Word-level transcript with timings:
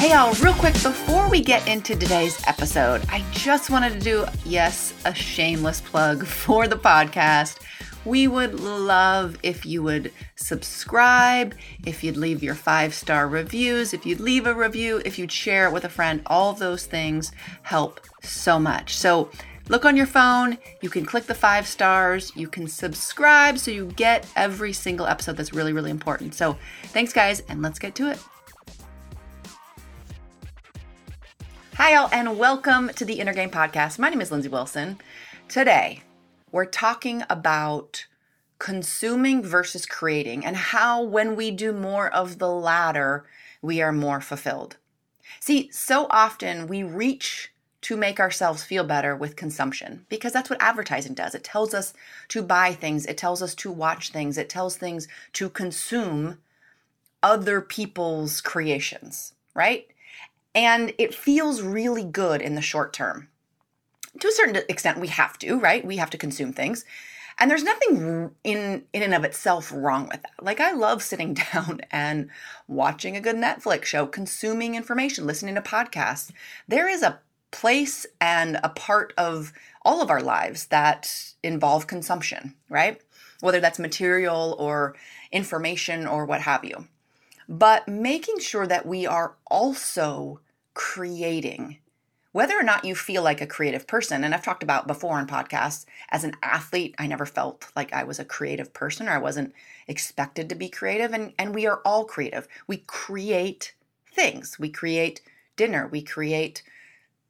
Hey, 0.00 0.12
y'all, 0.12 0.32
real 0.36 0.54
quick, 0.54 0.72
before 0.72 1.28
we 1.28 1.42
get 1.42 1.68
into 1.68 1.94
today's 1.94 2.42
episode, 2.46 3.02
I 3.10 3.22
just 3.32 3.68
wanted 3.68 3.92
to 3.92 4.00
do, 4.00 4.24
yes, 4.46 4.94
a 5.04 5.14
shameless 5.14 5.82
plug 5.82 6.24
for 6.24 6.66
the 6.66 6.76
podcast. 6.76 7.58
We 8.06 8.26
would 8.26 8.60
love 8.60 9.36
if 9.42 9.66
you 9.66 9.82
would 9.82 10.10
subscribe, 10.36 11.54
if 11.84 12.02
you'd 12.02 12.16
leave 12.16 12.42
your 12.42 12.54
five 12.54 12.94
star 12.94 13.28
reviews, 13.28 13.92
if 13.92 14.06
you'd 14.06 14.20
leave 14.20 14.46
a 14.46 14.54
review, 14.54 15.02
if 15.04 15.18
you'd 15.18 15.30
share 15.30 15.66
it 15.66 15.72
with 15.74 15.84
a 15.84 15.90
friend. 15.90 16.22
All 16.24 16.50
of 16.50 16.58
those 16.58 16.86
things 16.86 17.30
help 17.60 18.00
so 18.22 18.58
much. 18.58 18.96
So, 18.96 19.30
look 19.68 19.84
on 19.84 19.98
your 19.98 20.06
phone, 20.06 20.56
you 20.80 20.88
can 20.88 21.04
click 21.04 21.26
the 21.26 21.34
five 21.34 21.66
stars, 21.66 22.32
you 22.34 22.48
can 22.48 22.68
subscribe 22.68 23.58
so 23.58 23.70
you 23.70 23.84
get 23.96 24.26
every 24.34 24.72
single 24.72 25.04
episode 25.04 25.36
that's 25.36 25.52
really, 25.52 25.74
really 25.74 25.90
important. 25.90 26.32
So, 26.32 26.56
thanks, 26.84 27.12
guys, 27.12 27.40
and 27.50 27.60
let's 27.60 27.78
get 27.78 27.94
to 27.96 28.10
it. 28.10 28.18
Hi, 31.82 31.94
all, 31.94 32.10
and 32.12 32.38
welcome 32.38 32.90
to 32.90 33.06
the 33.06 33.20
Inner 33.20 33.32
Game 33.32 33.48
Podcast. 33.48 33.98
My 33.98 34.10
name 34.10 34.20
is 34.20 34.30
Lindsay 34.30 34.50
Wilson. 34.50 35.00
Today, 35.48 36.02
we're 36.52 36.66
talking 36.66 37.22
about 37.30 38.04
consuming 38.58 39.42
versus 39.42 39.86
creating 39.86 40.44
and 40.44 40.58
how, 40.58 41.02
when 41.02 41.36
we 41.36 41.50
do 41.50 41.72
more 41.72 42.12
of 42.12 42.38
the 42.38 42.50
latter, 42.50 43.24
we 43.62 43.80
are 43.80 43.92
more 43.92 44.20
fulfilled. 44.20 44.76
See, 45.40 45.70
so 45.72 46.06
often 46.10 46.66
we 46.66 46.82
reach 46.82 47.50
to 47.80 47.96
make 47.96 48.20
ourselves 48.20 48.62
feel 48.62 48.84
better 48.84 49.16
with 49.16 49.34
consumption 49.36 50.04
because 50.10 50.34
that's 50.34 50.50
what 50.50 50.60
advertising 50.60 51.14
does. 51.14 51.34
It 51.34 51.44
tells 51.44 51.72
us 51.72 51.94
to 52.28 52.42
buy 52.42 52.74
things, 52.74 53.06
it 53.06 53.16
tells 53.16 53.40
us 53.40 53.54
to 53.54 53.72
watch 53.72 54.10
things, 54.10 54.36
it 54.36 54.50
tells 54.50 54.76
things 54.76 55.08
to 55.32 55.48
consume 55.48 56.40
other 57.22 57.62
people's 57.62 58.42
creations, 58.42 59.32
right? 59.54 59.86
And 60.54 60.92
it 60.98 61.14
feels 61.14 61.62
really 61.62 62.04
good 62.04 62.42
in 62.42 62.54
the 62.54 62.62
short 62.62 62.92
term. 62.92 63.28
To 64.18 64.28
a 64.28 64.32
certain 64.32 64.62
extent, 64.68 64.98
we 64.98 65.08
have 65.08 65.38
to, 65.38 65.58
right? 65.58 65.84
We 65.84 65.96
have 65.98 66.10
to 66.10 66.18
consume 66.18 66.52
things. 66.52 66.84
And 67.38 67.50
there's 67.50 67.64
nothing 67.64 68.32
in 68.44 68.84
in 68.92 69.02
and 69.02 69.14
of 69.14 69.24
itself 69.24 69.72
wrong 69.74 70.08
with 70.08 70.22
that. 70.22 70.32
Like 70.42 70.60
I 70.60 70.72
love 70.72 71.02
sitting 71.02 71.34
down 71.52 71.80
and 71.90 72.28
watching 72.68 73.16
a 73.16 73.20
good 73.20 73.36
Netflix 73.36 73.84
show, 73.84 74.06
consuming 74.06 74.74
information, 74.74 75.26
listening 75.26 75.54
to 75.54 75.62
podcasts. 75.62 76.32
There 76.68 76.88
is 76.88 77.02
a 77.02 77.20
place 77.50 78.06
and 78.20 78.60
a 78.62 78.68
part 78.68 79.12
of 79.16 79.52
all 79.82 80.02
of 80.02 80.10
our 80.10 80.22
lives 80.22 80.66
that 80.66 81.32
involve 81.42 81.86
consumption, 81.86 82.54
right? 82.68 83.00
Whether 83.40 83.60
that's 83.60 83.78
material 83.78 84.54
or 84.58 84.94
information 85.32 86.06
or 86.06 86.26
what 86.26 86.42
have 86.42 86.64
you 86.64 86.86
but 87.50 87.88
making 87.88 88.38
sure 88.38 88.66
that 88.68 88.86
we 88.86 89.06
are 89.06 89.34
also 89.50 90.40
creating. 90.72 91.78
Whether 92.30 92.56
or 92.56 92.62
not 92.62 92.84
you 92.84 92.94
feel 92.94 93.24
like 93.24 93.40
a 93.40 93.46
creative 93.46 93.88
person, 93.88 94.22
and 94.22 94.32
I've 94.32 94.44
talked 94.44 94.62
about 94.62 94.86
before 94.86 95.18
on 95.18 95.26
podcasts, 95.26 95.84
as 96.10 96.22
an 96.22 96.36
athlete, 96.44 96.94
I 96.96 97.08
never 97.08 97.26
felt 97.26 97.66
like 97.74 97.92
I 97.92 98.04
was 98.04 98.20
a 98.20 98.24
creative 98.24 98.72
person 98.72 99.08
or 99.08 99.10
I 99.10 99.18
wasn't 99.18 99.52
expected 99.88 100.48
to 100.48 100.54
be 100.54 100.68
creative. 100.68 101.12
And, 101.12 101.32
and 101.40 101.52
we 101.52 101.66
are 101.66 101.82
all 101.84 102.04
creative. 102.04 102.46
We 102.68 102.84
create 102.86 103.74
things. 104.14 104.60
We 104.60 104.70
create 104.70 105.20
dinner. 105.56 105.88
We 105.88 106.02
create, 106.02 106.62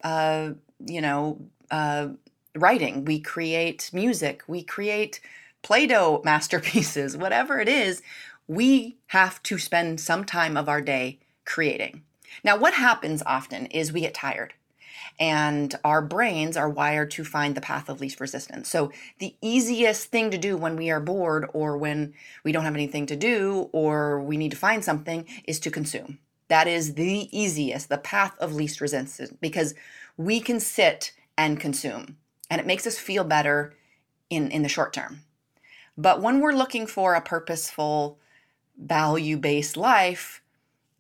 uh, 0.05 0.51
you 0.85 1.01
know, 1.01 1.41
uh, 1.71 2.09
writing. 2.55 3.07
We 3.07 3.21
create 3.21 3.89
music. 3.95 4.43
We 4.47 4.63
create 4.65 5.21
Play 5.63 5.87
Doh 5.87 6.21
masterpieces, 6.27 7.17
whatever 7.17 7.59
it 7.59 7.71
is 7.71 8.03
we 8.51 8.97
have 9.07 9.41
to 9.45 9.59
spend 9.59 10.01
some 10.01 10.25
time 10.25 10.57
of 10.57 10.69
our 10.69 10.81
day 10.81 11.21
creating. 11.45 12.03
Now, 12.43 12.57
what 12.57 12.75
happens 12.75 13.23
often 13.25 13.67
is 13.67 13.93
we 13.93 14.01
get 14.01 14.13
tired 14.13 14.55
and 15.21 15.73
our 15.85 16.03
brains 16.03 16.57
are 16.57 16.69
wired 16.69 17.13
to 17.13 17.23
find 17.23 17.55
the 17.55 17.61
path 17.61 17.89
of 17.89 18.01
least 18.01 18.19
resistance. 18.19 18.69
So, 18.69 18.91
the 19.21 19.37
easiest 19.41 20.09
thing 20.09 20.33
to 20.33 20.39
do 20.39 20.57
when 20.57 20.75
we 20.75 20.91
are 20.91 20.99
bored 20.99 21.49
or 21.53 21.79
when 21.79 22.13
we 22.43 22.51
don't 22.51 22.65
have 22.65 22.75
anything 22.75 23.07
to 23.07 23.15
do 23.15 23.71
or 23.71 24.21
we 24.21 24.37
need 24.37 24.51
to 24.51 24.57
find 24.57 24.85
something 24.85 25.29
is 25.45 25.61
to 25.61 25.71
consume. 25.71 26.19
That 26.49 26.67
is 26.67 26.95
the 26.95 27.29
easiest, 27.31 27.89
the 27.89 27.99
path 27.99 28.37
of 28.41 28.53
least 28.53 28.81
resistance, 28.81 29.33
because 29.41 29.77
we 30.17 30.41
can 30.41 30.59
sit 30.59 31.13
and 31.39 31.61
consume 31.61 32.17
and 32.51 32.61
it 32.61 32.67
makes 32.67 32.85
us 32.85 32.99
feel 32.99 33.23
better 33.23 33.75
in, 34.29 34.51
in 34.51 34.63
the 34.63 34.69
short 34.69 34.93
term. 34.93 35.21
But 35.97 36.21
when 36.21 36.41
we're 36.41 36.51
looking 36.51 36.89
for 36.89 37.15
a 37.15 37.21
purposeful, 37.21 38.19
value 38.81 39.37
based 39.37 39.77
life, 39.77 40.43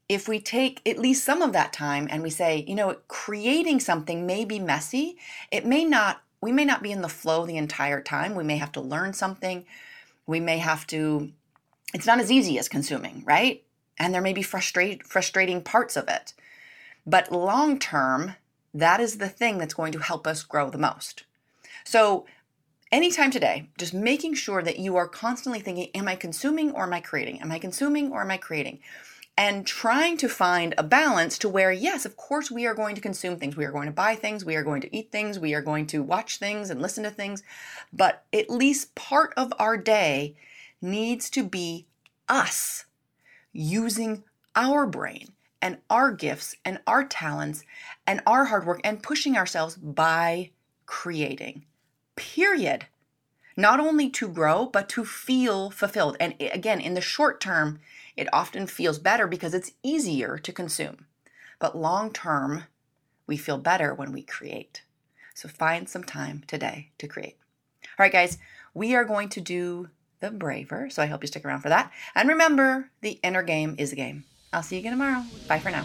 if 0.08 0.28
we 0.28 0.40
take 0.40 0.86
at 0.86 0.98
least 0.98 1.24
some 1.24 1.40
of 1.40 1.52
that 1.52 1.72
time 1.72 2.08
and 2.10 2.22
we 2.22 2.30
say, 2.30 2.64
you 2.66 2.74
know, 2.74 2.96
creating 3.08 3.80
something 3.80 4.26
may 4.26 4.44
be 4.44 4.58
messy, 4.58 5.16
it 5.50 5.64
may 5.64 5.84
not, 5.84 6.22
we 6.40 6.52
may 6.52 6.64
not 6.64 6.82
be 6.82 6.90
in 6.90 7.02
the 7.02 7.08
flow 7.08 7.46
the 7.46 7.56
entire 7.56 8.00
time. 8.00 8.34
We 8.34 8.44
may 8.44 8.56
have 8.56 8.72
to 8.72 8.80
learn 8.80 9.12
something. 9.12 9.64
We 10.26 10.40
may 10.40 10.58
have 10.58 10.86
to, 10.88 11.30
it's 11.94 12.06
not 12.06 12.18
as 12.18 12.30
easy 12.30 12.58
as 12.58 12.68
consuming, 12.68 13.22
right? 13.24 13.62
And 13.98 14.12
there 14.12 14.20
may 14.20 14.32
be 14.32 14.42
frustrate, 14.42 15.06
frustrating 15.06 15.62
parts 15.62 15.96
of 15.96 16.08
it. 16.08 16.32
But 17.06 17.30
long 17.30 17.78
term, 17.78 18.34
that 18.74 19.00
is 19.00 19.18
the 19.18 19.28
thing 19.28 19.58
that's 19.58 19.74
going 19.74 19.92
to 19.92 19.98
help 20.00 20.26
us 20.26 20.42
grow 20.42 20.70
the 20.70 20.78
most. 20.78 21.24
So 21.84 22.26
anytime 22.92 23.30
today, 23.30 23.68
just 23.78 23.94
making 23.94 24.34
sure 24.34 24.62
that 24.62 24.78
you 24.78 24.96
are 24.96 25.08
constantly 25.08 25.60
thinking, 25.60 25.90
Am 25.94 26.08
I 26.08 26.16
consuming 26.16 26.72
or 26.72 26.84
am 26.84 26.92
I 26.92 27.00
creating? 27.00 27.40
Am 27.40 27.52
I 27.52 27.58
consuming 27.58 28.12
or 28.12 28.20
am 28.20 28.30
I 28.30 28.36
creating? 28.36 28.80
And 29.36 29.66
trying 29.66 30.18
to 30.18 30.28
find 30.28 30.74
a 30.76 30.82
balance 30.82 31.38
to 31.38 31.48
where, 31.48 31.72
yes, 31.72 32.04
of 32.04 32.16
course, 32.16 32.50
we 32.50 32.66
are 32.66 32.74
going 32.74 32.94
to 32.94 33.00
consume 33.00 33.38
things. 33.38 33.56
We 33.56 33.64
are 33.64 33.72
going 33.72 33.86
to 33.86 33.92
buy 33.92 34.14
things. 34.14 34.44
We 34.44 34.56
are 34.56 34.62
going 34.62 34.82
to 34.82 34.94
eat 34.94 35.10
things. 35.10 35.38
We 35.38 35.54
are 35.54 35.62
going 35.62 35.86
to 35.88 36.02
watch 36.02 36.38
things 36.38 36.68
and 36.68 36.82
listen 36.82 37.04
to 37.04 37.10
things. 37.10 37.42
But 37.92 38.24
at 38.34 38.50
least 38.50 38.94
part 38.94 39.32
of 39.36 39.52
our 39.58 39.78
day 39.78 40.36
needs 40.82 41.30
to 41.30 41.42
be 41.42 41.86
us 42.28 42.84
using 43.52 44.24
our 44.54 44.86
brain 44.86 45.28
and 45.62 45.78
our 45.88 46.12
gifts 46.12 46.56
and 46.64 46.80
our 46.86 47.04
talents 47.04 47.64
and 48.06 48.20
our 48.26 48.46
hard 48.46 48.66
work 48.66 48.80
and 48.84 49.02
pushing 49.02 49.36
ourselves 49.36 49.76
by 49.76 50.50
creating 50.86 51.64
period. 52.20 52.86
Not 53.56 53.80
only 53.80 54.08
to 54.10 54.28
grow, 54.28 54.66
but 54.66 54.88
to 54.90 55.04
feel 55.04 55.70
fulfilled. 55.70 56.16
And 56.20 56.34
again, 56.38 56.80
in 56.80 56.94
the 56.94 57.00
short 57.00 57.40
term, 57.40 57.80
it 58.16 58.28
often 58.32 58.66
feels 58.66 58.98
better 58.98 59.26
because 59.26 59.54
it's 59.54 59.72
easier 59.82 60.38
to 60.38 60.52
consume. 60.52 61.06
But 61.58 61.76
long 61.76 62.12
term, 62.12 62.64
we 63.26 63.36
feel 63.36 63.58
better 63.58 63.94
when 63.94 64.12
we 64.12 64.22
create. 64.22 64.82
So 65.34 65.48
find 65.48 65.88
some 65.88 66.04
time 66.04 66.44
today 66.46 66.90
to 66.98 67.08
create. 67.08 67.36
All 67.98 68.04
right, 68.04 68.12
guys, 68.12 68.38
we 68.74 68.94
are 68.94 69.04
going 69.04 69.30
to 69.30 69.40
do 69.40 69.88
the 70.20 70.30
braver. 70.30 70.90
So 70.90 71.02
I 71.02 71.06
hope 71.06 71.22
you 71.22 71.28
stick 71.28 71.44
around 71.44 71.60
for 71.60 71.70
that. 71.70 71.90
And 72.14 72.28
remember, 72.28 72.90
the 73.00 73.18
inner 73.22 73.42
game 73.42 73.74
is 73.78 73.92
a 73.92 73.96
game. 73.96 74.24
I'll 74.52 74.62
see 74.62 74.76
you 74.76 74.80
again 74.80 74.92
tomorrow. 74.92 75.24
Bye 75.48 75.58
for 75.58 75.70
now. 75.70 75.84